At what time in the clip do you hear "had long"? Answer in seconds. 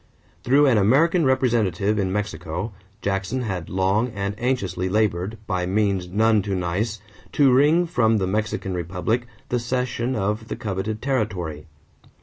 3.43-4.07